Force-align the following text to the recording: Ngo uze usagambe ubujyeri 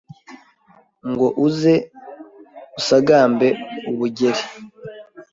Ngo 1.09 1.27
uze 1.45 1.75
usagambe 2.79 3.47
ubujyeri 3.91 4.43